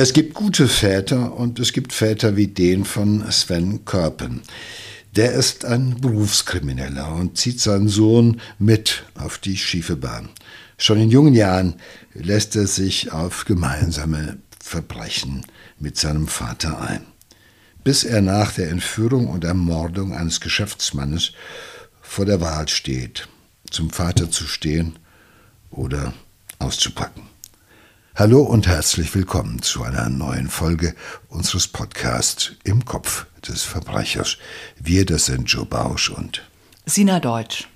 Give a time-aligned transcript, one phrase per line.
[0.00, 4.42] Es gibt gute Väter und es gibt Väter wie den von Sven Körpen.
[5.16, 10.28] Der ist ein Berufskrimineller und zieht seinen Sohn mit auf die schiefe Bahn.
[10.76, 11.74] Schon in jungen Jahren
[12.14, 15.44] lässt er sich auf gemeinsame Verbrechen
[15.80, 17.04] mit seinem Vater ein.
[17.82, 21.32] Bis er nach der Entführung und Ermordung eines Geschäftsmannes
[22.02, 23.26] vor der Wahl steht,
[23.68, 24.96] zum Vater zu stehen
[25.72, 26.14] oder
[26.60, 27.27] auszupacken.
[28.18, 30.96] Hallo und herzlich willkommen zu einer neuen Folge
[31.28, 34.38] unseres Podcasts Im Kopf des Verbrechers.
[34.76, 36.42] Wir, das sind Joe Bausch und
[36.84, 37.68] Sina Deutsch.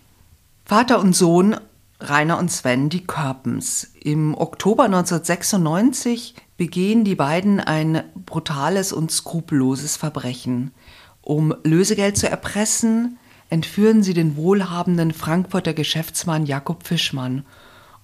[0.64, 1.54] Vater und Sohn,
[2.00, 3.92] Rainer und Sven, die Körpens.
[4.02, 10.72] Im Oktober 1996 begehen die beiden ein brutales und skrupelloses Verbrechen.
[11.20, 13.16] Um Lösegeld zu erpressen,
[13.48, 17.44] entführen sie den wohlhabenden Frankfurter Geschäftsmann Jakob Fischmann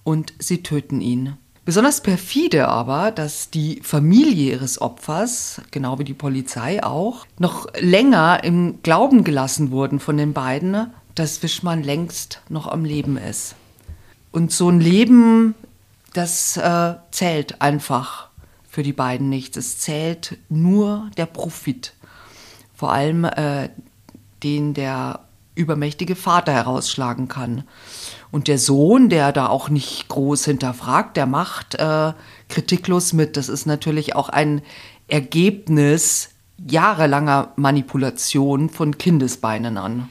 [0.05, 1.35] und sie töten ihn.
[1.65, 8.43] Besonders perfide aber, dass die Familie ihres Opfers, genau wie die Polizei auch, noch länger
[8.43, 13.55] im Glauben gelassen wurden von den beiden, dass Fischmann längst noch am Leben ist.
[14.31, 15.55] Und so ein Leben,
[16.13, 18.29] das äh, zählt einfach
[18.69, 19.57] für die beiden nichts.
[19.57, 21.93] Es zählt nur der Profit.
[22.75, 23.69] Vor allem äh,
[24.43, 25.21] den der
[25.55, 27.63] übermächtige Vater herausschlagen kann.
[28.31, 32.13] Und der Sohn, der da auch nicht groß hinterfragt, der macht äh,
[32.47, 33.37] kritiklos mit.
[33.37, 34.61] Das ist natürlich auch ein
[35.07, 40.09] Ergebnis jahrelanger Manipulation von Kindesbeinen an.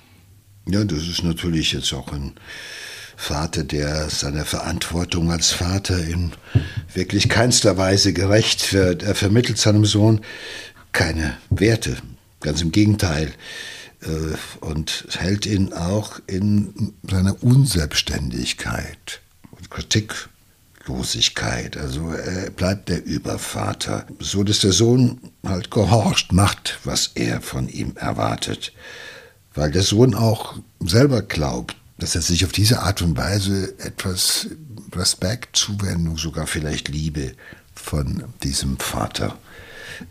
[0.66, 2.34] Ja, das ist natürlich jetzt auch ein
[3.16, 6.32] Vater, der seiner Verantwortung als Vater in
[6.94, 9.02] wirklich keinster Weise gerecht wird.
[9.02, 10.20] Er vermittelt seinem Sohn
[10.92, 11.96] keine Werte.
[12.40, 13.32] Ganz im Gegenteil.
[14.02, 21.76] Äh, und hält ihn auch in seiner Unselbstständigkeit und Kritiklosigkeit.
[21.76, 27.68] Also er bleibt der Übervater, so dass der Sohn halt gehorcht, macht, was er von
[27.68, 28.72] ihm erwartet.
[29.54, 34.46] Weil der Sohn auch selber glaubt, dass er sich auf diese Art und Weise etwas
[34.92, 37.32] Respekt, Zuwendung, sogar vielleicht Liebe
[37.74, 39.36] von diesem Vater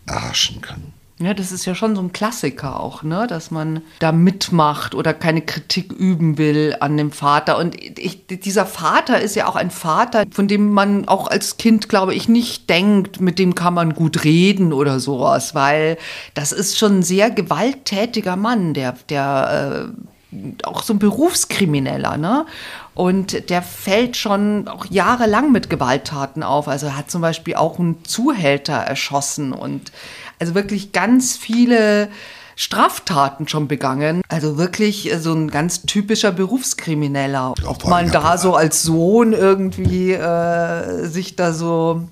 [0.06, 0.92] erhaschen kann.
[1.20, 5.16] Ja, das ist ja schon so ein Klassiker auch, ne, dass man da mitmacht oder
[5.16, 7.58] keine Kritik üben will an dem Vater.
[7.58, 11.90] Und ich, dieser Vater ist ja auch ein Vater, von dem man auch als Kind,
[11.90, 15.98] glaube ich, nicht denkt, mit dem kann man gut reden oder sowas, weil
[16.36, 19.90] das ist schon ein sehr gewalttätiger Mann, der, der
[20.32, 22.46] äh, auch so ein Berufskrimineller, ne?
[22.94, 26.68] Und der fällt schon auch jahrelang mit Gewalttaten auf.
[26.68, 29.92] Also er hat zum Beispiel auch einen Zuhälter erschossen und
[30.40, 32.10] also wirklich ganz viele
[32.56, 34.22] Straftaten schon begangen.
[34.30, 37.54] Also wirklich so ein ganz typischer Berufskrimineller.
[37.66, 42.08] Ob man da so als Sohn irgendwie äh, sich da so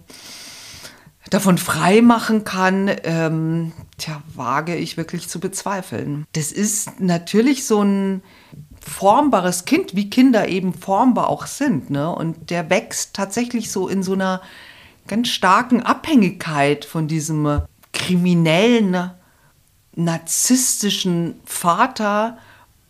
[1.31, 6.25] davon frei machen kann, ähm, tja, wage ich wirklich zu bezweifeln.
[6.34, 8.22] Das ist natürlich so ein
[8.80, 11.90] formbares Kind, wie Kinder eben formbar auch sind.
[11.90, 12.13] Ne?
[12.13, 14.42] Und der wächst tatsächlich so in so einer
[15.07, 17.62] ganz starken Abhängigkeit von diesem
[17.95, 19.11] kriminellen,
[19.95, 22.38] narzisstischen Vater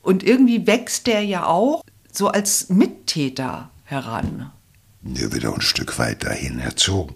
[0.01, 4.51] und irgendwie wächst der ja auch so als Mittäter heran.
[5.13, 7.13] Er wird auch ein Stück weit dahin erzogen.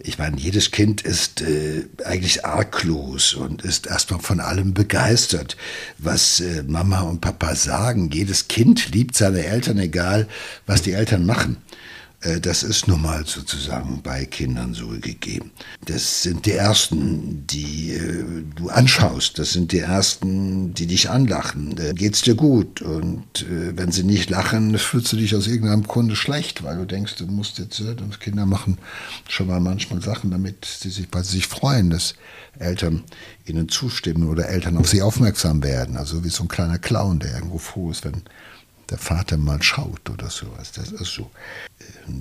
[0.00, 5.56] Ich meine, jedes Kind ist äh, eigentlich arglos und ist erstmal von allem begeistert,
[5.98, 8.10] was äh, Mama und Papa sagen.
[8.10, 10.26] Jedes Kind liebt seine Eltern, egal
[10.66, 11.58] was die Eltern machen.
[12.20, 15.50] Äh, das ist nun mal sozusagen bei Kindern so gegeben.
[15.86, 19.38] Das sind die Ersten, die äh, du anschaust.
[19.38, 21.74] Das sind die Ersten, die dich anlachen.
[21.94, 22.82] Geht's dir gut.
[22.82, 26.86] Und äh, wenn sie nicht lachen, fühlst du dich aus irgendeinem Grunde schlecht, weil du
[26.86, 28.78] denkst, du musst jetzt, und Kinder machen
[29.28, 32.14] schon mal manchmal Sachen, damit sie sich, weil sie sich freuen, dass
[32.58, 33.04] Eltern
[33.46, 35.96] ihnen zustimmen oder Eltern auf sie aufmerksam werden.
[35.96, 38.22] Also wie so ein kleiner Clown, der irgendwo froh ist, wenn
[38.90, 40.72] der Vater mal schaut oder sowas.
[40.72, 41.30] Das ist so.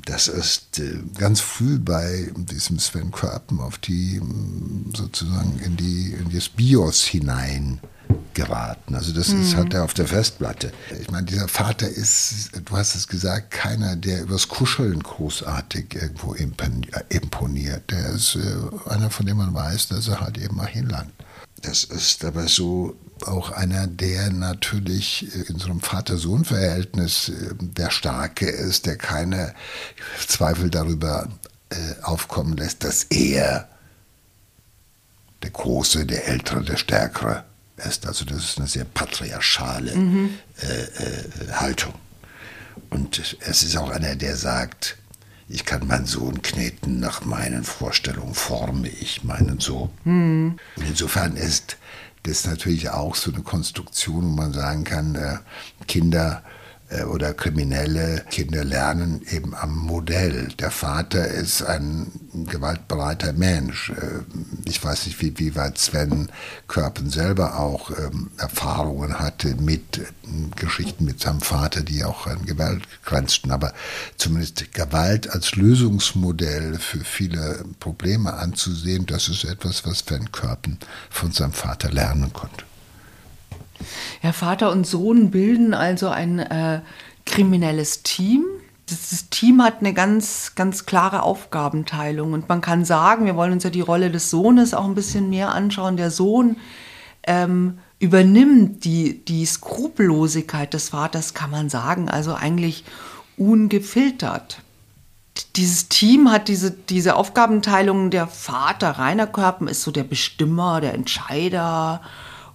[0.06, 4.22] Das ist äh, ganz früh bei diesem Sven Körpen auf die
[4.96, 7.80] sozusagen in die in das BIOS hinein
[8.34, 8.96] geraten.
[8.96, 10.72] Also das ist, hat er auf der Festplatte.
[11.02, 16.34] Ich meine, dieser Vater ist, du hast es gesagt, keiner, der übers Kuscheln großartig irgendwo
[16.34, 17.92] imponiert.
[17.92, 21.12] Der ist äh, einer, von dem man weiß, dass er halt eben mal hinlangt.
[21.62, 22.96] Das ist aber so
[23.28, 29.54] auch einer, der natürlich in so einem Vater-Sohn-Verhältnis äh, der Starke ist, der keine
[30.28, 31.30] Zweifel darüber
[31.70, 33.68] äh, aufkommen lässt, dass er
[35.44, 37.46] der Große, der Ältere, der Stärkere
[37.78, 38.06] ist.
[38.06, 40.30] Also das ist eine sehr patriarchale mhm.
[40.58, 41.94] äh, Haltung.
[42.90, 44.98] Und es ist auch einer, der sagt,
[45.48, 49.90] ich kann meinen Sohn kneten nach meinen Vorstellungen, forme ich meinen Sohn.
[50.04, 50.60] Mhm.
[50.76, 51.78] Und insofern ist
[52.24, 55.38] das natürlich auch so eine Konstruktion, wo man sagen kann, äh,
[55.88, 56.44] Kinder
[57.06, 60.48] oder kriminelle Kinder lernen eben am Modell.
[60.60, 63.92] Der Vater ist ein gewaltbereiter Mensch.
[63.92, 64.24] Äh,
[64.66, 66.30] ich weiß nicht, wie, wie weit Sven
[66.68, 70.04] Körpen selber auch ähm, Erfahrungen hatte mit äh,
[70.56, 73.52] Geschichten mit seinem Vater, die auch an Gewalt grenzten.
[73.52, 73.74] Aber
[74.18, 81.32] zumindest Gewalt als Lösungsmodell für viele Probleme anzusehen, das ist etwas, was Sven Körpen von
[81.32, 82.69] seinem Vater lernen konnte.
[84.22, 86.82] Ja, Vater und Sohn bilden also ein äh,
[87.26, 88.46] kriminelles Team.
[88.88, 92.34] Das Team hat eine ganz, ganz klare Aufgabenteilung.
[92.34, 95.30] Und man kann sagen, wir wollen uns ja die Rolle des Sohnes auch ein bisschen
[95.30, 95.96] mehr anschauen.
[95.96, 96.58] Der Sohn
[97.24, 102.84] ähm, übernimmt die, die Skrupellosigkeit des Vaters, kann man sagen, also eigentlich
[103.38, 104.62] ungefiltert.
[105.56, 108.10] Dieses Team hat diese, diese Aufgabenteilung.
[108.10, 112.02] Der Vater, Rainer Körpen, ist so der Bestimmer, der Entscheider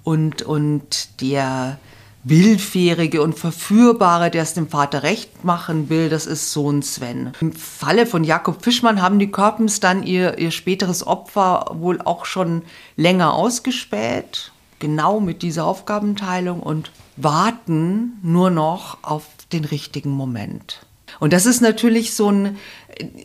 [0.04, 1.78] und, und der
[2.22, 7.32] Willfährige und Verführbare, der es dem Vater recht machen will, das ist Sohn Sven.
[7.40, 12.24] Im Falle von Jakob Fischmann haben die Körpens dann ihr, ihr späteres Opfer wohl auch
[12.24, 12.62] schon
[12.96, 20.86] länger ausgespäht, genau mit dieser Aufgabenteilung und warten nur noch auf den richtigen Moment.
[21.20, 22.56] Und das ist natürlich so ein,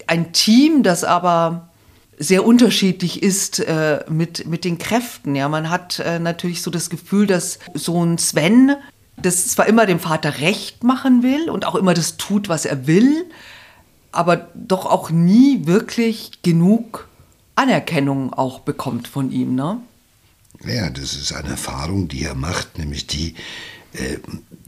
[0.08, 1.69] ein Team, das aber
[2.20, 5.36] sehr unterschiedlich ist äh, mit, mit den Kräften.
[5.36, 8.76] Ja, man hat äh, natürlich so das Gefühl, dass so ein Sven
[9.22, 12.88] das zwar immer dem Vater recht machen will und auch immer das tut, was er
[12.88, 13.26] will,
[14.12, 17.08] aber doch auch nie wirklich genug
[17.56, 19.80] Anerkennung auch bekommt von ihm, ne?
[20.66, 23.36] Ja, das ist eine Erfahrung, die er macht, nämlich die,
[23.94, 24.18] äh,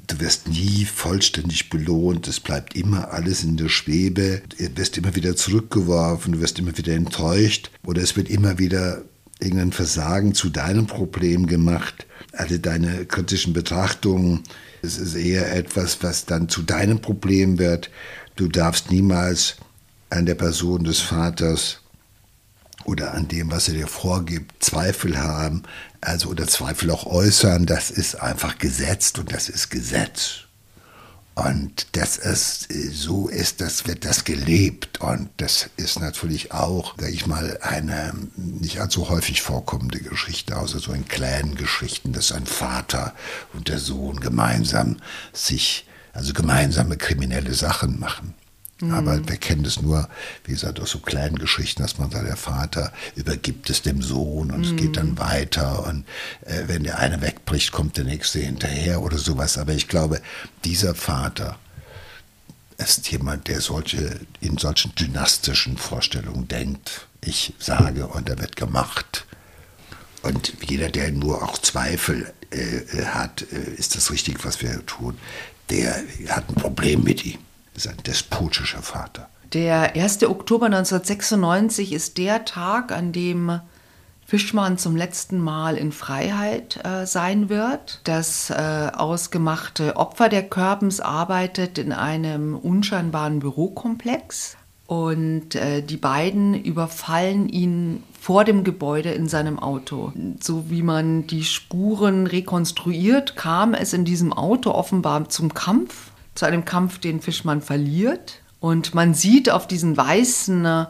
[0.07, 5.15] du wirst nie vollständig belohnt, es bleibt immer alles in der Schwebe, du wirst immer
[5.15, 9.03] wieder zurückgeworfen, du wirst immer wieder enttäuscht oder es wird immer wieder
[9.39, 12.05] irgendein Versagen zu deinem Problem gemacht.
[12.33, 14.43] Alle deine kritischen Betrachtungen,
[14.81, 17.89] es ist eher etwas, was dann zu deinem Problem wird.
[18.35, 19.57] Du darfst niemals
[20.09, 21.79] an der Person des Vaters
[22.85, 25.63] oder an dem, was er dir vorgibt, Zweifel haben,
[26.01, 30.45] also oder Zweifel auch äußern, das ist einfach gesetzt und das ist Gesetz.
[31.33, 34.99] Und das ist, so ist das, wird das gelebt.
[34.99, 40.79] Und das ist natürlich auch, sag ich mal, eine nicht allzu häufig vorkommende Geschichte, außer
[40.79, 43.15] so in kleinen Geschichten, dass ein Vater
[43.53, 44.97] und der Sohn gemeinsam
[45.31, 48.33] sich, also gemeinsame kriminelle Sachen machen.
[48.81, 48.93] Mhm.
[48.93, 50.09] Aber wir kennen das nur,
[50.43, 54.51] wie gesagt, aus so kleinen Geschichten, dass man sagt, der Vater übergibt es dem Sohn
[54.51, 54.63] und mhm.
[54.63, 55.19] es geht dann mhm.
[55.19, 56.05] weiter und
[56.45, 59.57] äh, wenn der eine wegbricht, kommt der nächste hinterher oder sowas.
[59.57, 60.21] Aber ich glaube,
[60.65, 61.57] dieser Vater
[62.77, 67.07] ist jemand, der solche, in solchen dynastischen Vorstellungen denkt.
[67.23, 69.25] Ich sage und er wird gemacht.
[70.23, 75.17] Und jeder, der nur auch Zweifel äh, hat, äh, ist das richtig, was wir tun,
[75.69, 77.39] der hat ein Problem mit ihm
[77.75, 79.29] ist ein despotischer Vater.
[79.53, 80.23] Der 1.
[80.23, 83.59] Oktober 1996 ist der Tag, an dem
[84.25, 87.99] Fischmann zum letzten Mal in Freiheit äh, sein wird.
[88.05, 94.55] Das äh, ausgemachte Opfer der Körbens arbeitet in einem unscheinbaren Bürokomplex
[94.87, 100.13] und äh, die beiden überfallen ihn vor dem Gebäude in seinem Auto.
[100.39, 106.45] So wie man die Spuren rekonstruiert, kam es in diesem Auto offenbar zum Kampf zu
[106.45, 108.39] einem Kampf, den Fischmann verliert.
[108.59, 110.85] Und man sieht auf diesen weißen äh,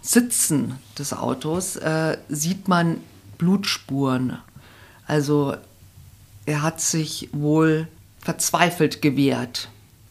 [0.00, 2.98] Sitzen des Autos, äh, sieht man
[3.38, 4.38] Blutspuren.
[5.06, 5.56] Also
[6.46, 7.88] er hat sich wohl
[8.20, 9.68] verzweifelt gewehrt,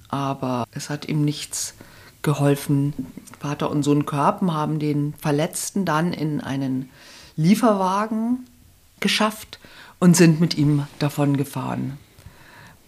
[0.09, 1.73] aber es hat ihm nichts
[2.21, 2.93] geholfen.
[3.39, 6.89] Vater und Sohn Körpen haben den Verletzten dann in einen
[7.37, 8.45] Lieferwagen
[8.99, 9.59] geschafft
[9.99, 11.97] und sind mit ihm davon gefahren.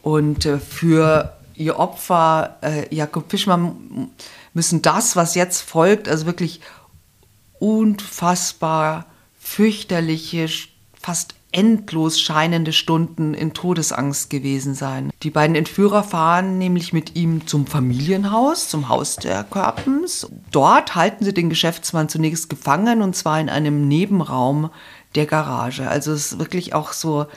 [0.01, 4.11] Und äh, für ihr Opfer, äh, Jakob Fischmann,
[4.53, 6.61] müssen das, was jetzt folgt, also wirklich
[7.59, 9.05] unfassbar
[9.39, 10.47] fürchterliche,
[10.99, 15.09] fast endlos scheinende Stunden in Todesangst gewesen sein.
[15.23, 20.27] Die beiden Entführer fahren nämlich mit ihm zum Familienhaus, zum Haus der Körpens.
[20.51, 24.69] Dort halten sie den Geschäftsmann zunächst gefangen und zwar in einem Nebenraum
[25.15, 25.87] der Garage.
[25.87, 27.27] Also es ist wirklich auch so,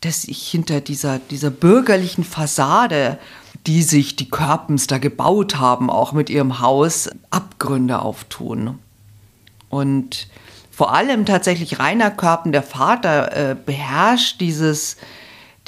[0.00, 3.18] dass ich hinter dieser, dieser bürgerlichen Fassade
[3.66, 8.78] die sich die Körpens da gebaut haben, auch mit ihrem Haus, Abgründe auftun.
[9.68, 10.28] Und
[10.70, 14.96] vor allem tatsächlich Rainer Körpen, der Vater, äh, beherrscht dieses,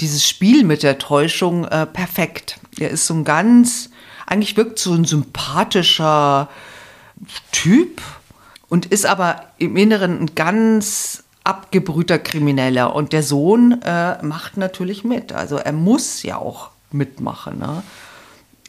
[0.01, 2.59] dieses Spiel mit der Täuschung äh, perfekt.
[2.79, 3.91] Er ist so ein ganz,
[4.25, 6.49] eigentlich wirkt so ein sympathischer,
[7.51, 8.01] Typ
[8.69, 12.95] und ist aber im Inneren ein ganz abgebrühter Krimineller.
[12.95, 15.31] Und der Sohn äh, macht natürlich mit.
[15.31, 17.59] Also er muss ja auch mitmachen.
[17.59, 17.83] Ne?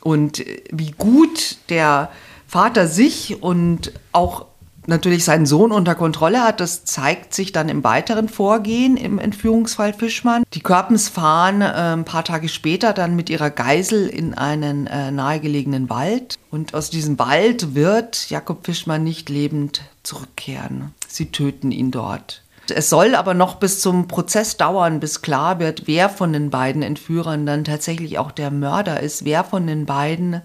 [0.02, 2.11] Und äh, wie gut der
[2.47, 4.47] Vater sich und auch
[4.87, 6.61] natürlich seinen Sohn unter Kontrolle hat.
[6.61, 10.45] Das zeigt sich dann im weiteren Vorgehen im Entführungsfall Fischmann.
[10.52, 15.11] Die Körpens fahren äh, ein paar Tage später dann mit ihrer Geisel in einen äh,
[15.11, 16.38] nahegelegenen Wald.
[16.50, 20.93] Und aus diesem Wald wird Jakob Fischmann nicht lebend zurückkehren.
[21.09, 22.44] Sie töten ihn dort.
[22.71, 26.83] Es soll aber noch bis zum Prozess dauern, bis klar wird, wer von den beiden
[26.83, 30.42] Entführern dann tatsächlich auch der Mörder ist, wer von den beiden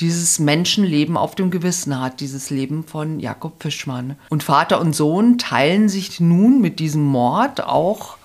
[0.00, 4.16] dieses Menschenleben auf dem Gewissen hat, dieses Leben von Jakob Fischmann.
[4.28, 8.18] Und Vater und Sohn teilen sich nun mit diesem Mord auch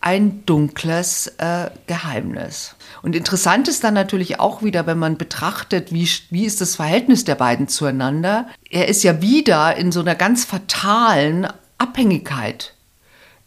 [0.00, 2.74] ein dunkles äh, Geheimnis.
[3.02, 7.24] Und interessant ist dann natürlich auch wieder, wenn man betrachtet, wie, wie ist das Verhältnis
[7.24, 8.48] der beiden zueinander.
[8.68, 11.46] Er ist ja wieder in so einer ganz fatalen
[11.82, 12.74] Abhängigkeit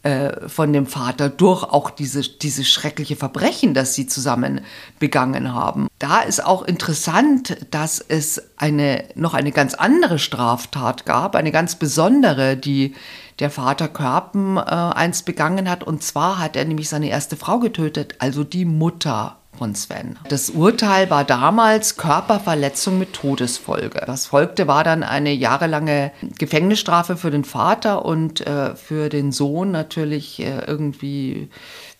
[0.06, 4.60] äh, von dem Vater durch auch diese, diese schreckliche Verbrechen, das sie zusammen
[5.00, 5.88] begangen haben.
[5.98, 11.74] Da ist auch interessant, dass es eine, noch eine ganz andere Straftat gab, eine ganz
[11.74, 12.94] besondere, die
[13.40, 15.82] der Vater Körpen äh, einst begangen hat.
[15.82, 20.18] Und zwar hat er nämlich seine erste Frau getötet, also die Mutter von Sven.
[20.28, 24.02] Das Urteil war damals Körperverletzung mit Todesfolge.
[24.06, 29.70] Was folgte, war dann eine jahrelange Gefängnisstrafe für den Vater und äh, für den Sohn
[29.70, 31.48] natürlich äh, irgendwie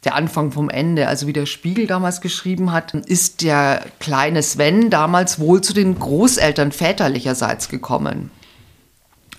[0.04, 1.08] der Anfang vom Ende.
[1.08, 5.98] Also wie der Spiegel damals geschrieben hat, ist der kleine Sven damals wohl zu den
[5.98, 8.30] Großeltern väterlicherseits gekommen.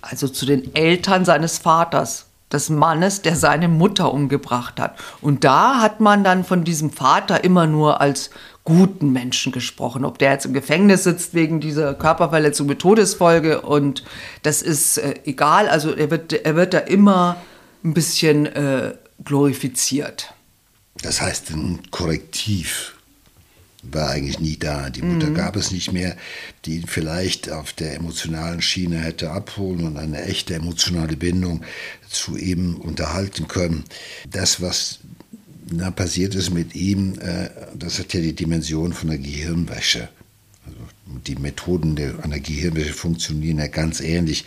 [0.01, 4.96] Also zu den Eltern seines Vaters des Mannes, der seine Mutter umgebracht hat.
[5.22, 8.30] Und da hat man dann von diesem Vater immer nur als
[8.63, 10.06] guten Menschen gesprochen.
[10.06, 14.04] Ob der jetzt im Gefängnis sitzt wegen dieser Körperverletzung mit Todesfolge und
[14.44, 15.70] das ist äh, egal.
[15.70, 17.38] Also er wird, er wird da immer
[17.84, 20.34] ein bisschen äh, glorifiziert.
[21.01, 22.97] Das heißt ein Korrektiv
[23.91, 24.89] war eigentlich nie da.
[24.89, 25.36] Die Mutter mhm.
[25.36, 26.15] gab es nicht mehr,
[26.65, 31.62] die ihn vielleicht auf der emotionalen Schiene hätte abholen und eine echte emotionale Bindung
[32.10, 33.84] zu ihm unterhalten können.
[34.29, 35.00] Das, was
[35.70, 40.10] da passiert ist mit ihm, äh, das hat ja die Dimension von der Gehirnwäsche
[41.26, 42.40] die Methoden der, einer
[42.94, 44.46] funktionieren ja ganz ähnlich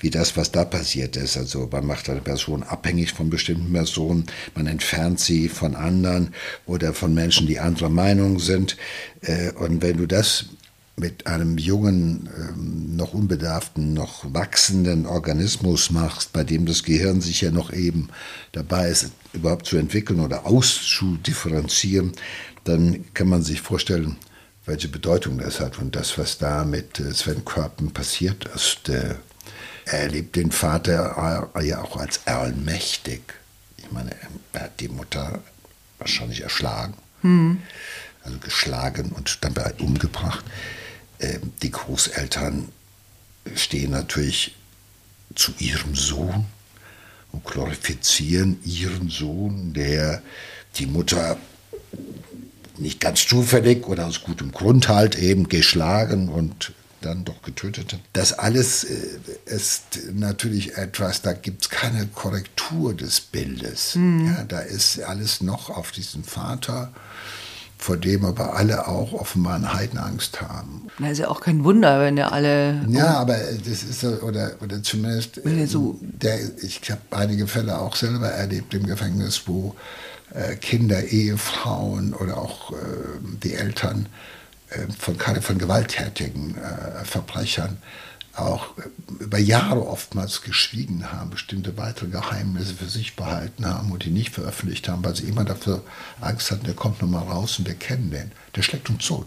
[0.00, 1.36] wie das, was da passiert ist.
[1.36, 6.34] Also man macht eine Person abhängig von bestimmten Personen, man entfernt sie von anderen
[6.66, 8.76] oder von Menschen, die anderer Meinung sind.
[9.22, 10.46] Äh, und wenn du das
[10.96, 17.40] mit einem jungen, ähm, noch unbedarften, noch wachsenden Organismus machst, bei dem das Gehirn sich
[17.40, 18.08] ja noch eben
[18.52, 22.12] dabei ist, überhaupt zu entwickeln oder auszudifferenzieren,
[22.64, 24.16] dann kann man sich vorstellen,
[24.68, 28.88] welche Bedeutung das hat und das, was da mit äh, Sven Körpen passiert ist.
[28.88, 29.14] Äh,
[29.86, 33.22] er erlebt den Vater äh, ja auch als allmächtig.
[33.78, 34.10] Ich meine,
[34.52, 35.40] er hat die Mutter
[35.98, 37.62] wahrscheinlich erschlagen, hm.
[38.22, 40.44] also geschlagen und dann umgebracht.
[41.18, 42.68] Ähm, die Großeltern
[43.54, 44.54] stehen natürlich
[45.34, 46.44] zu ihrem Sohn
[47.32, 50.22] und glorifizieren ihren Sohn, der
[50.76, 51.38] die Mutter
[52.80, 57.98] nicht ganz zufällig oder aus gutem Grund halt eben geschlagen und dann doch getötet.
[58.12, 58.96] Das alles äh,
[59.46, 63.94] ist natürlich etwas, da gibt es keine Korrektur des Bildes.
[63.94, 64.26] Mhm.
[64.26, 66.92] Ja, da ist alles noch auf diesen Vater,
[67.78, 70.88] vor dem aber alle auch offenbar eine Heidenangst haben.
[70.98, 72.84] Na, ist ja auch kein Wunder, wenn ja alle.
[72.88, 78.28] Ja, aber das ist, oder, oder zumindest, so der, ich habe einige Fälle auch selber
[78.28, 79.76] erlebt im Gefängnis, wo
[80.60, 82.76] Kinder, Ehefrauen oder auch äh,
[83.42, 84.06] die Eltern
[84.70, 86.56] äh, von, von gewalttätigen
[87.04, 87.78] Verbrechern
[88.38, 88.74] auch
[89.18, 94.30] über Jahre oftmals geschwiegen haben, bestimmte weitere Geheimnisse für sich behalten haben und die nicht
[94.30, 95.82] veröffentlicht haben, weil sie immer dafür
[96.20, 98.30] Angst hatten, der kommt nochmal raus und wir kennen den.
[98.54, 99.26] Der schlägt uns tot.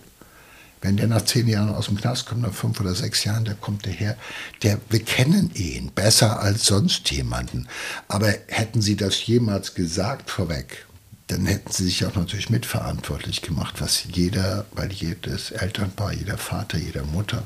[0.81, 3.53] Wenn der nach zehn Jahren aus dem Knast kommt, nach fünf oder sechs Jahren, der
[3.53, 4.17] kommt daher,
[4.63, 7.67] der, wir kennen ihn besser als sonst jemanden.
[8.07, 10.87] Aber hätten Sie das jemals gesagt vorweg,
[11.31, 16.77] dann hätten sie sich auch natürlich mitverantwortlich gemacht, was jeder, weil jedes Elternpaar, jeder Vater,
[16.77, 17.43] jeder Mutter,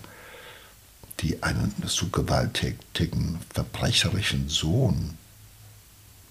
[1.19, 5.17] die einen so gewalttätigen, verbrecherischen Sohn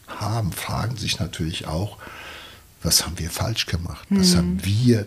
[0.08, 1.98] haben, fragen sich natürlich auch,
[2.82, 4.06] was haben wir falsch gemacht?
[4.10, 4.36] Was mhm.
[4.36, 5.06] haben wir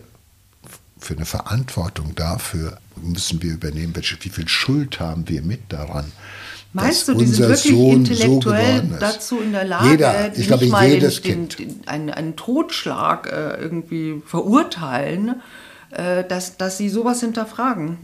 [0.97, 2.79] für eine Verantwortung dafür?
[2.95, 3.93] Müssen wir übernehmen?
[3.93, 6.11] Welche, wie viel Schuld haben wir mit daran?
[6.73, 10.67] Meinst du, die sind wirklich Sohn intellektuell so dazu in der Lage, Jeder, ich glaube,
[10.67, 15.41] mal jedes den, den, den, einen, einen, Totschlag äh, irgendwie verurteilen,
[15.91, 17.97] äh, dass, dass sie sowas hinterfragen?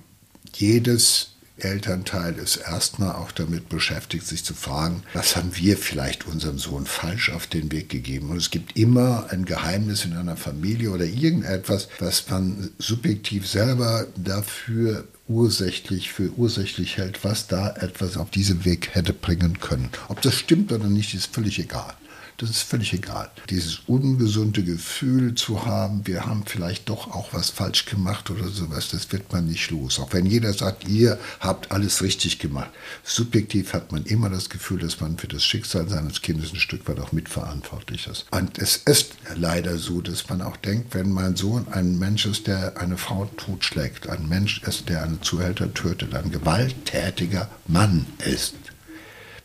[0.55, 6.57] Jedes Elternteil ist erstmal auch damit beschäftigt, sich zu fragen, was haben wir vielleicht unserem
[6.57, 8.29] Sohn falsch auf den Weg gegeben?
[8.29, 14.07] Und es gibt immer ein Geheimnis in einer Familie oder irgendetwas, was man subjektiv selber
[14.15, 19.89] dafür ursächlich für ursächlich hält, was da etwas auf diesem Weg hätte bringen können.
[20.09, 21.93] Ob das stimmt oder nicht, ist völlig egal.
[22.37, 23.29] Das ist völlig egal.
[23.49, 28.89] Dieses ungesunde Gefühl zu haben, wir haben vielleicht doch auch was falsch gemacht oder sowas,
[28.89, 29.99] das wird man nicht los.
[29.99, 32.71] Auch wenn jeder sagt, ihr habt alles richtig gemacht.
[33.03, 36.87] Subjektiv hat man immer das Gefühl, dass man für das Schicksal seines Kindes ein Stück
[36.87, 38.25] weit auch mitverantwortlich ist.
[38.31, 42.47] Und es ist leider so, dass man auch denkt, wenn mein Sohn ein Mensch ist,
[42.47, 48.55] der eine Frau totschlägt, ein Mensch ist, der einen Zuhälter tötet, ein gewalttätiger Mann ist,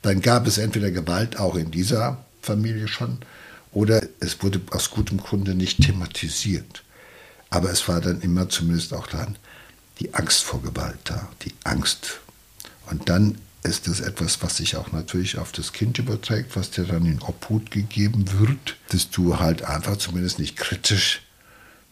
[0.03, 3.19] dann gab es entweder Gewalt auch in dieser Familie schon.
[3.73, 6.85] Oder es wurde aus gutem Grunde nicht thematisiert.
[7.51, 9.37] Aber es war dann immer zumindest auch dann
[10.01, 12.21] die Angst vor Gewalt da, die Angst.
[12.91, 16.85] Und dann ist es etwas, was sich auch natürlich auf das Kind überträgt, was dir
[16.85, 21.23] dann in Obhut gegeben wird, dass du halt einfach zumindest nicht kritisch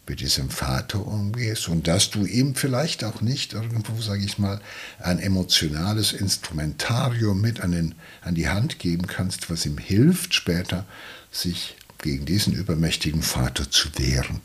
[0.09, 4.61] mit diesem Vater umgehst und dass du ihm vielleicht auch nicht irgendwo, sage ich mal,
[5.01, 10.85] ein emotionales Instrumentarium mit an, den, an die Hand geben kannst, was ihm hilft, später
[11.33, 14.41] sich gegen diesen übermächtigen Vater zu wehren.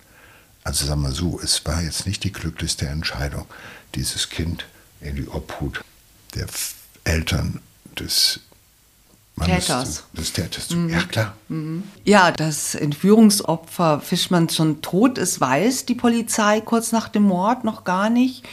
[0.63, 3.45] Also sagen wir so, es war jetzt nicht die glücklichste Entscheidung,
[3.95, 4.65] dieses Kind
[4.99, 5.83] in die Obhut
[6.35, 6.47] der
[7.03, 7.59] Eltern
[7.99, 8.39] des
[9.39, 10.03] Täters.
[10.13, 10.69] Des Täters.
[10.69, 10.89] Mhm.
[10.89, 11.33] Ja, klar.
[11.49, 11.83] Mhm.
[12.03, 17.83] Ja, dass Entführungsopfer Fischmann schon tot ist, weiß die Polizei kurz nach dem Mord noch
[17.83, 18.43] gar nicht,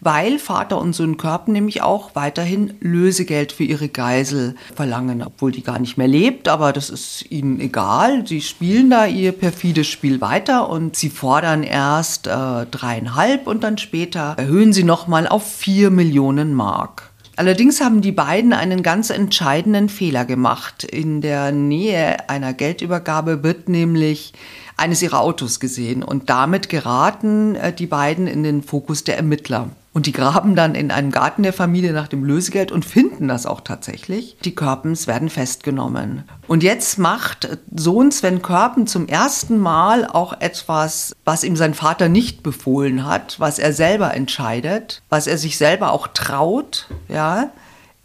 [0.00, 5.62] weil Vater und Sohn Körpen nämlich auch weiterhin Lösegeld für ihre Geisel verlangen, obwohl die
[5.62, 8.26] gar nicht mehr lebt, aber das ist ihnen egal.
[8.26, 13.78] Sie spielen da ihr perfides Spiel weiter und sie fordern erst äh, dreieinhalb und dann
[13.78, 17.13] später erhöhen sie nochmal auf vier Millionen Mark.
[17.36, 20.84] Allerdings haben die beiden einen ganz entscheidenden Fehler gemacht.
[20.84, 24.32] In der Nähe einer Geldübergabe wird nämlich
[24.76, 29.70] eines ihrer Autos gesehen und damit geraten äh, die beiden in den Fokus der Ermittler.
[29.94, 33.46] Und die graben dann in einem Garten der Familie nach dem Lösegeld und finden das
[33.46, 34.36] auch tatsächlich.
[34.44, 36.24] Die Körpens werden festgenommen.
[36.48, 42.08] Und jetzt macht Sohn Sven Körpen zum ersten Mal auch etwas, was ihm sein Vater
[42.08, 47.50] nicht befohlen hat, was er selber entscheidet, was er sich selber auch traut, ja.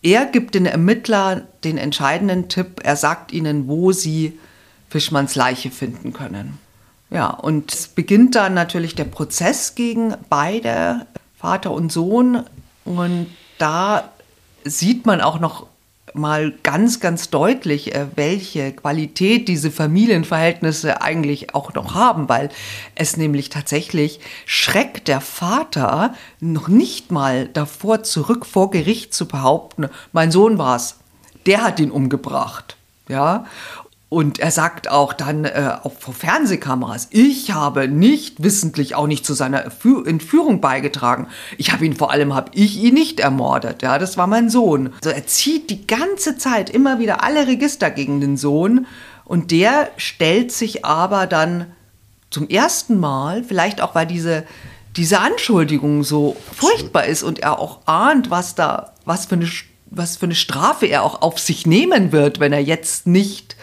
[0.01, 2.81] Er gibt den Ermittlern den entscheidenden Tipp.
[2.83, 4.39] Er sagt ihnen, wo sie
[4.89, 6.57] Fischmanns Leiche finden können.
[7.09, 11.07] Ja, und es beginnt dann natürlich der Prozess gegen beide,
[11.39, 12.43] Vater und Sohn.
[12.85, 14.11] Und da
[14.63, 15.67] sieht man auch noch
[16.13, 22.49] mal ganz, ganz deutlich, äh, welche Qualität diese Familienverhältnisse eigentlich auch noch haben, weil
[22.95, 29.87] es nämlich tatsächlich schreckt der Vater noch nicht mal davor zurück vor Gericht zu behaupten,
[30.11, 30.97] mein Sohn war's,
[31.45, 32.75] der hat ihn umgebracht.
[33.07, 33.45] Ja,
[34.09, 39.23] und er sagt auch dann äh, auch vor Fernsehkameras, ich habe nicht wissentlich auch nicht
[39.23, 41.27] zu seiner Entführung beigetragen.
[41.57, 43.83] Ich habe ihn vor allem, habe ich ihn nicht ermordet.
[43.83, 44.93] Ja, das war mein Sohn.
[44.95, 48.87] Also er zieht die ganze Zeit immer wieder alle Register gegen den Sohn
[49.25, 51.67] und der stellt sich aber dann
[52.31, 54.43] zum ersten Mal, vielleicht auch weil diese
[54.97, 59.47] diese Anschuldigung so furchtbar ist und er auch ahnt, was da was für eine
[59.91, 63.55] was für eine Strafe er auch auf sich nehmen wird, wenn er jetzt nicht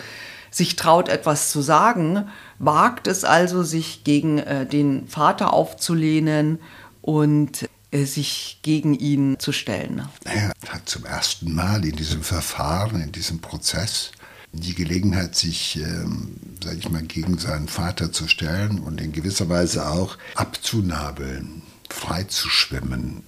[0.57, 6.59] sich traut, etwas zu sagen, wagt es also, sich gegen äh, den Vater aufzulehnen
[7.03, 10.09] und äh, sich gegen ihn zu stellen.
[10.25, 14.13] Er hat zum ersten Mal in diesem Verfahren, in diesem Prozess
[14.53, 19.51] die Gelegenheit, sich, ähm, sage ich mal, gegen seinen Vater zu stellen und in gewisser
[19.51, 23.25] Weise auch abzunabeln, frei zu schwimmen.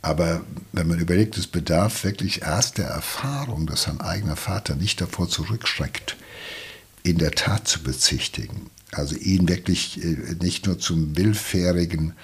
[0.00, 0.40] Aber
[0.72, 5.28] wenn man überlegt, es bedarf wirklich erst der Erfahrung, dass sein eigener Vater nicht davor
[5.28, 6.16] zurückschreckt,
[7.04, 8.70] in der Tat zu bezichtigen.
[8.90, 12.14] Also ihn wirklich äh, nicht nur zum willfährigen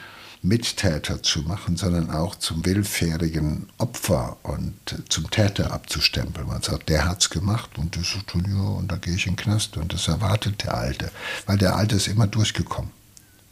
[0.42, 4.74] Mittäter zu machen, sondern auch zum willfährigen Opfer und
[5.10, 6.46] zum Täter abzustempeln.
[6.46, 9.44] Man sagt, der hat's gemacht und das ist ja, und da gehe ich in den
[9.44, 11.10] Knast und das erwartet der Alte,
[11.44, 12.90] weil der Alte ist immer durchgekommen.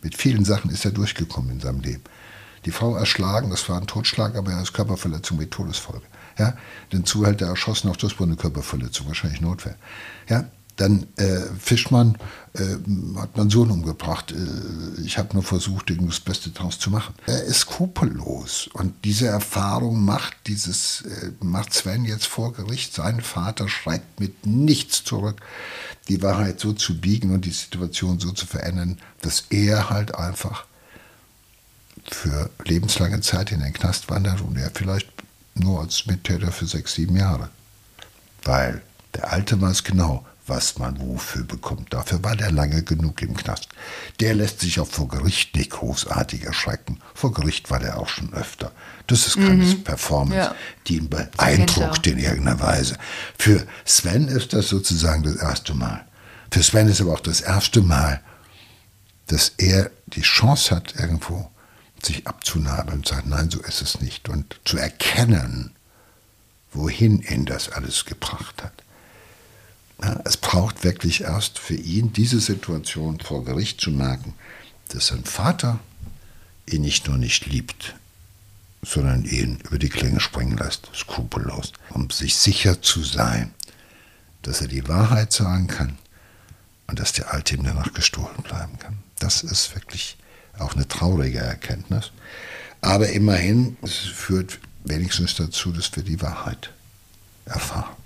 [0.01, 2.05] Mit vielen Sachen ist er durchgekommen in seinem Leben.
[2.64, 6.07] Die Frau erschlagen, das war ein Totschlag, aber er ist Körperverletzung mit Todesfolge.
[6.38, 6.55] Ja,
[6.93, 9.77] den Zuhälter erschossen, auch das war eine Körperverletzung, wahrscheinlich Notwehr.
[10.29, 12.17] Ja, dann äh, Fischmann
[12.55, 12.77] äh,
[13.19, 14.33] hat meinen Sohn umgebracht.
[14.33, 17.14] Äh, ich habe nur versucht, das Beste daraus zu machen.
[17.27, 18.71] Er ist skrupellos.
[18.73, 22.95] Und diese Erfahrung macht, dieses, äh, macht Sven jetzt vor Gericht.
[22.95, 25.41] Sein Vater schreibt mit nichts zurück,
[26.09, 30.64] die Wahrheit so zu biegen und die Situation so zu verändern, dass er halt einfach
[32.11, 35.09] für lebenslange Zeit in den Knast wandert und er vielleicht
[35.55, 37.51] nur als Mittäter für sechs, sieben Jahre.
[38.45, 38.81] Weil
[39.14, 41.93] der Alte weiß genau, was man wofür bekommt.
[41.93, 43.69] Dafür war der lange genug im Knast.
[44.21, 47.01] Der lässt sich auch vor Gericht nicht großartig erschrecken.
[47.15, 48.73] Vor Gericht war der auch schon öfter.
[49.07, 49.85] Das ist keine mhm.
[49.85, 50.55] Performance, ja.
[50.87, 52.97] die ihn beeindruckt in irgendeiner Weise.
[53.39, 56.05] Für Sven ist das sozusagen das erste Mal.
[56.51, 58.21] Für Sven ist aber auch das erste Mal,
[59.27, 61.51] dass er die Chance hat, irgendwo
[62.03, 64.29] sich abzunabeln und sagt, nein, so ist es nicht.
[64.29, 65.75] Und zu erkennen,
[66.73, 68.73] wohin ihn das alles gebracht hat.
[70.25, 74.35] Es braucht wirklich erst für ihn diese Situation vor Gericht zu merken,
[74.89, 75.81] dass sein Vater
[76.67, 77.97] ihn nicht nur nicht liebt,
[78.83, 83.53] sondern ihn über die Klinge springen lässt, skrupellos, um sich sicher zu sein,
[84.43, 85.99] dass er die Wahrheit sagen kann
[86.87, 88.99] und dass der Alte ihm danach gestohlen bleiben kann.
[89.19, 90.17] Das ist wirklich
[90.59, 92.13] auch eine traurige Erkenntnis.
[92.81, 96.71] Aber immerhin, es führt wenigstens dazu, dass wir die Wahrheit
[97.45, 97.97] erfahren.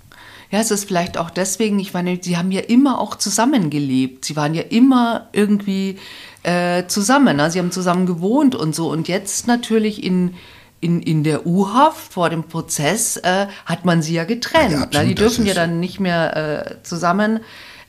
[0.53, 4.23] Ja, es ist vielleicht auch deswegen, ich meine, sie haben ja immer auch zusammengelebt.
[4.23, 5.97] Sie waren ja immer irgendwie
[6.43, 7.37] äh, zusammen.
[7.37, 7.49] Ne?
[7.49, 8.91] Sie haben zusammen gewohnt und so.
[8.91, 10.35] Und jetzt natürlich in,
[10.79, 14.73] in, in der U-Haft vor dem Prozess äh, hat man sie ja getrennt.
[14.73, 15.07] Ja, absolut, ne?
[15.07, 17.39] Die dürfen ja dann nicht mehr äh, zusammen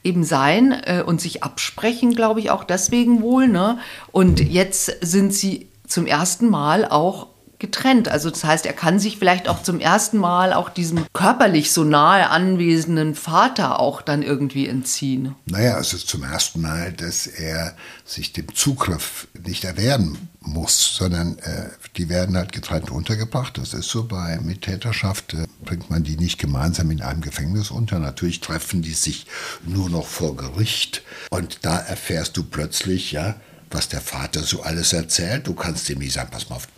[0.03, 3.47] eben sein äh, und sich absprechen, glaube ich, auch deswegen wohl.
[3.47, 3.79] Ne?
[4.11, 7.27] Und jetzt sind sie zum ersten Mal auch
[7.65, 8.09] getrennt.
[8.09, 11.83] Also das heißt, er kann sich vielleicht auch zum ersten Mal auch diesem körperlich so
[11.83, 15.35] nahe anwesenden Vater auch dann irgendwie entziehen.
[15.47, 17.75] Naja, es ist zum ersten Mal, dass er
[18.05, 23.57] sich dem Zugriff nicht erwehren muss, sondern äh, die werden halt getrennt untergebracht.
[23.57, 27.99] Das ist so bei Mittäterschaft, äh, bringt man die nicht gemeinsam in einem Gefängnis unter.
[27.99, 29.27] Natürlich treffen die sich
[29.65, 33.37] nur noch vor Gericht und da erfährst du plötzlich, ja,
[33.71, 35.47] was der Vater so alles erzählt.
[35.47, 36.69] Du kannst ihm nicht sagen, pass mal auf,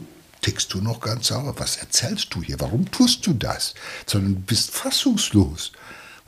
[0.46, 1.56] tickst du noch ganz sauer.
[1.59, 2.61] Was erzählst du hier?
[2.61, 3.74] Warum tust du das?
[4.06, 5.72] Sondern du bist fassungslos.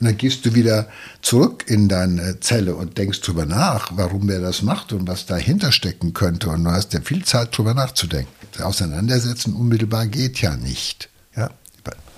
[0.01, 0.89] Und dann gehst du wieder
[1.23, 5.71] zurück in deine Zelle und denkst drüber nach, warum er das macht und was dahinter
[5.71, 6.49] stecken könnte.
[6.49, 8.33] Und du hast ja viel Zeit, drüber nachzudenken.
[8.53, 11.11] Das Auseinandersetzen unmittelbar geht ja nicht.
[11.37, 11.51] Ja?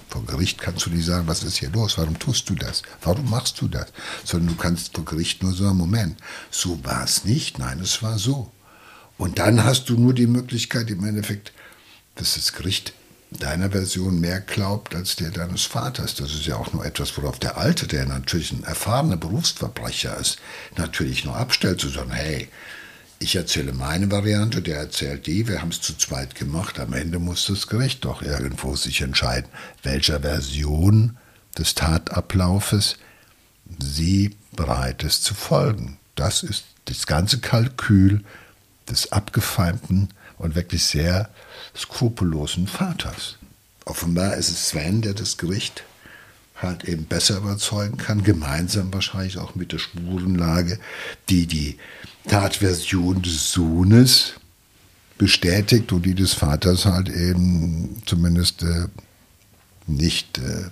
[0.08, 1.98] Vor Gericht kannst du nicht sagen, was ist hier los?
[1.98, 2.82] Warum tust du das?
[3.02, 3.88] Warum machst du das?
[4.24, 6.16] Sondern du kannst vor Gericht nur sagen, Moment,
[6.50, 7.58] so war es nicht.
[7.58, 8.50] Nein, es war so.
[9.18, 11.52] Und dann hast du nur die Möglichkeit, im Endeffekt
[12.20, 12.92] dass das Gericht
[13.30, 16.16] deiner Version mehr glaubt als der deines Vaters.
[16.16, 20.38] Das ist ja auch nur etwas, worauf der Alte, der natürlich ein erfahrener Berufsverbrecher ist,
[20.76, 22.48] natürlich nur abstellt, zu sagen, hey,
[23.20, 27.18] ich erzähle meine Variante, der erzählt die, wir haben es zu zweit gemacht, am Ende
[27.18, 29.50] muss das Gericht doch irgendwo sich entscheiden,
[29.82, 31.18] welcher Version
[31.56, 32.96] des Tatablaufes
[33.78, 35.98] sie bereit ist zu folgen.
[36.16, 38.24] Das ist das ganze Kalkül
[38.88, 40.08] des abgefeimten
[40.40, 41.30] und wirklich sehr
[41.76, 43.36] skrupellosen Vaters.
[43.84, 45.84] Offenbar ist es Sven, der das Gericht
[46.56, 50.78] halt eben besser überzeugen kann, gemeinsam wahrscheinlich auch mit der Spurenlage,
[51.28, 51.78] die die
[52.28, 54.34] Tatversion des Sohnes
[55.16, 58.88] bestätigt und die des Vaters halt eben zumindest äh,
[59.86, 60.70] nicht äh,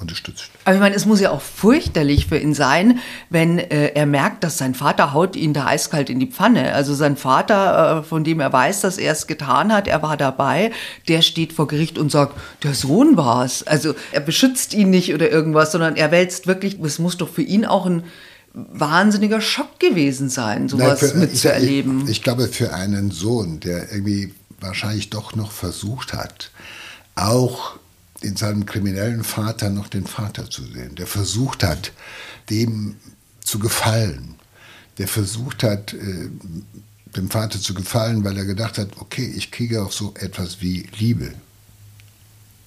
[0.00, 0.50] unterstützt.
[0.64, 4.44] Aber ich meine, es muss ja auch fürchterlich für ihn sein, wenn äh, er merkt,
[4.44, 6.72] dass sein Vater haut ihn da eiskalt in die Pfanne.
[6.74, 10.16] Also sein Vater, äh, von dem er weiß, dass er es getan hat, er war
[10.16, 10.72] dabei,
[11.08, 13.66] der steht vor Gericht und sagt, der Sohn war es.
[13.66, 17.42] Also er beschützt ihn nicht oder irgendwas, sondern er wälzt wirklich, es muss doch für
[17.42, 18.04] ihn auch ein
[18.52, 22.04] wahnsinniger Schock gewesen sein, sowas Nein, für, mitzuerleben.
[22.04, 26.50] Ich, ich glaube, für einen Sohn, der irgendwie wahrscheinlich doch noch versucht hat,
[27.14, 27.76] auch
[28.22, 31.92] in seinem kriminellen Vater noch den Vater zu sehen, der versucht hat,
[32.48, 32.96] dem
[33.40, 34.36] zu gefallen,
[34.98, 36.28] der versucht hat, äh,
[37.16, 40.88] dem Vater zu gefallen, weil er gedacht hat, okay, ich kriege auch so etwas wie
[40.98, 41.34] Liebe.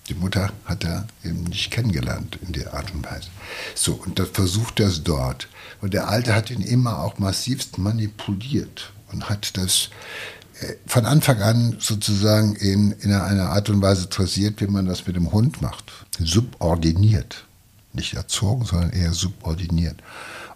[0.09, 3.29] Die Mutter hat er eben nicht kennengelernt in der Art und Weise.
[3.73, 5.47] So, und das versucht er es dort.
[5.79, 9.89] Und der Alte hat ihn immer auch massivst manipuliert und hat das
[10.85, 15.15] von Anfang an sozusagen in, in einer Art und Weise dressiert, wie man das mit
[15.15, 15.91] dem Hund macht.
[16.19, 17.45] Subordiniert.
[17.93, 19.97] Nicht erzogen, sondern eher subordiniert.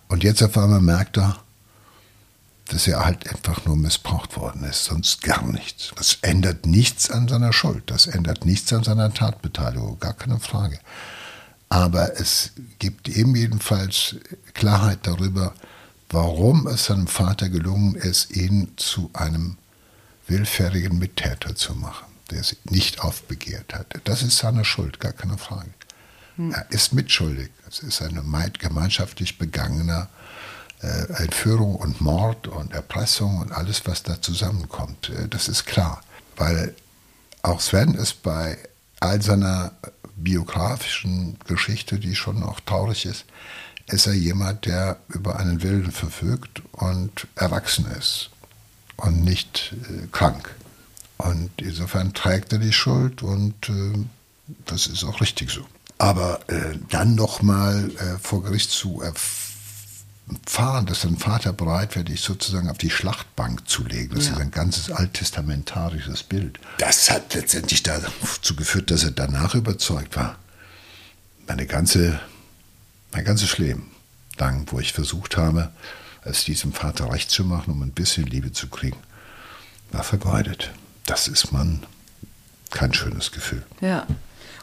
[0.08, 1.38] Und jetzt auf einmal merkt er,
[2.68, 5.92] dass er halt einfach nur missbraucht worden ist, sonst gar nichts.
[5.96, 10.80] Das ändert nichts an seiner Schuld, das ändert nichts an seiner Tatbeteiligung, gar keine Frage.
[11.70, 14.16] Aber es gibt ihm jedenfalls
[14.54, 15.54] Klarheit darüber,
[16.10, 19.58] warum es seinem Vater gelungen ist, ihn zu einem
[20.28, 24.00] willfährigen Mittäter zu machen, der sich nicht aufbegehrt hat.
[24.04, 25.70] Das ist seine Schuld, gar keine Frage.
[26.36, 26.52] Hm.
[26.52, 27.50] Er ist mitschuldig.
[27.68, 28.24] Es ist eine
[28.60, 30.10] gemeinschaftlich begangener
[30.82, 35.10] äh, Entführung und Mord und Erpressung und alles, was da zusammenkommt.
[35.10, 36.02] Äh, das ist klar.
[36.36, 36.76] Weil
[37.42, 38.58] auch Sven ist bei
[39.00, 39.72] all seiner
[40.16, 43.26] biografischen Geschichte, die schon auch traurig ist,
[43.88, 48.32] ist er jemand, der über einen Willen verfügt und erwachsen ist
[48.98, 50.56] und nicht äh, krank.
[51.18, 53.94] Und insofern trägt er die Schuld und äh,
[54.66, 55.66] das ist auch richtig so.
[55.98, 62.22] Aber äh, dann nochmal äh, vor Gericht zu erfahren, dass sein Vater bereit wäre, dich
[62.22, 64.34] sozusagen auf die Schlachtbank zu legen, das ja.
[64.34, 66.60] ist ein ganzes alttestamentarisches Bild.
[66.78, 70.38] Das hat letztendlich dazu geführt, dass er danach überzeugt war.
[71.48, 72.20] Meine ganze,
[73.12, 73.90] mein ganzes Leben
[74.38, 75.72] lang, wo ich versucht habe,
[76.24, 78.98] es diesem Vater recht zu machen, um ein bisschen Liebe zu kriegen,
[79.92, 80.72] war vergeudet.
[81.06, 81.84] Das ist man
[82.70, 83.64] kein schönes Gefühl.
[83.82, 84.06] Ja.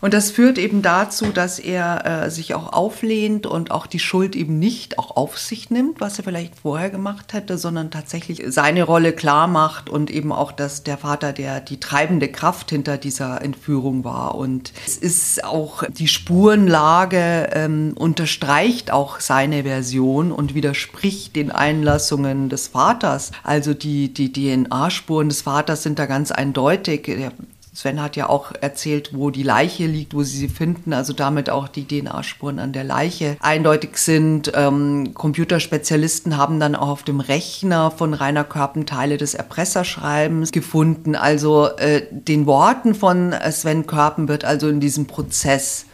[0.05, 4.37] Und das führt eben dazu, dass er äh, sich auch auflehnt und auch die Schuld
[4.37, 8.83] eben nicht auch auf sich nimmt, was er vielleicht vorher gemacht hätte, sondern tatsächlich seine
[8.83, 13.41] Rolle klar macht und eben auch, dass der Vater der die treibende Kraft hinter dieser
[13.41, 14.35] Entführung war.
[14.35, 22.51] Und es ist auch die Spurenlage ähm, unterstreicht auch seine Version und widerspricht den Einlassungen
[22.51, 23.33] des Vaters.
[23.43, 27.05] Also die, die DNA-Spuren des Vaters sind da ganz eindeutig.
[27.05, 27.33] Der
[27.75, 31.51] Sven hat ja auch erzählt, wo die Leiche liegt, wo sie sie finden, also damit
[31.51, 34.53] auch die DNA-Spuren an der Leiche eindeutig sind.
[34.55, 41.17] Ähm, Computerspezialisten haben dann auch auf dem Rechner von Rainer Körpen Teile des Erpresserschreibens gefunden.
[41.17, 45.87] Also äh, den Worten von Sven Körpen wird also in diesem Prozess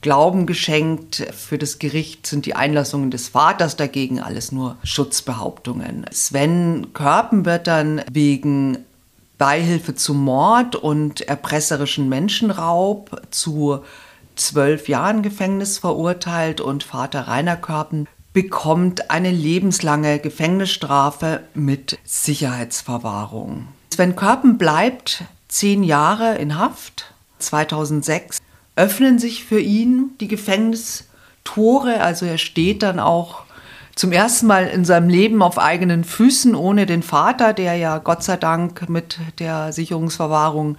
[0.00, 1.26] Glauben geschenkt.
[1.36, 6.06] Für das Gericht sind die Einlassungen des Vaters dagegen alles nur Schutzbehauptungen.
[6.12, 8.78] Sven Körpen wird dann wegen
[9.38, 13.80] Beihilfe zum Mord und erpresserischen Menschenraub zu
[14.34, 23.68] zwölf Jahren Gefängnis verurteilt und Vater Rainer Körpen bekommt eine lebenslange Gefängnisstrafe mit Sicherheitsverwahrung.
[23.94, 27.14] Sven Körpen bleibt zehn Jahre in Haft.
[27.38, 28.40] 2006
[28.74, 33.45] öffnen sich für ihn die Gefängnistore, also er steht dann auch
[33.96, 38.22] zum ersten Mal in seinem Leben auf eigenen Füßen, ohne den Vater, der ja Gott
[38.22, 40.76] sei Dank mit der Sicherungsverwahrung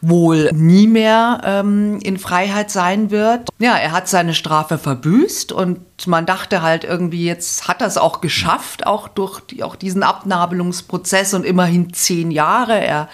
[0.00, 3.48] wohl nie mehr ähm, in Freiheit sein wird.
[3.60, 7.96] Ja, er hat seine Strafe verbüßt und man dachte halt irgendwie, jetzt hat er es
[7.96, 12.80] auch geschafft, auch durch die, auch diesen Abnabelungsprozess und immerhin zehn Jahre.
[12.80, 13.08] Er,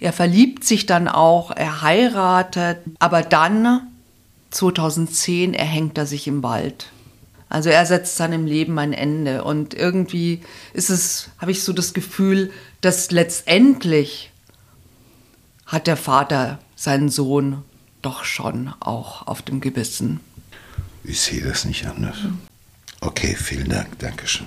[0.00, 3.86] er verliebt sich dann auch, er heiratet, aber dann
[4.50, 6.91] 2010 erhängt er sich im Wald.
[7.52, 9.44] Also er setzt seinem Leben ein Ende.
[9.44, 10.40] Und irgendwie
[10.72, 14.32] ist es, habe ich so das Gefühl, dass letztendlich
[15.66, 17.62] hat der Vater seinen Sohn
[18.00, 20.20] doch schon auch auf dem Gewissen.
[21.04, 22.16] Ich sehe das nicht anders.
[23.02, 23.98] Okay, vielen Dank.
[23.98, 24.46] Dankeschön.